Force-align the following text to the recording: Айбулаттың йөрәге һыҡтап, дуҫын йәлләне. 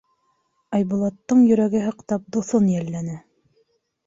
Айбулаттың 0.77 1.43
йөрәге 1.49 1.83
һыҡтап, 1.83 2.25
дуҫын 2.37 2.73
йәлләне. 2.73 3.21